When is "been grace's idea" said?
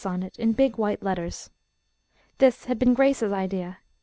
2.79-3.77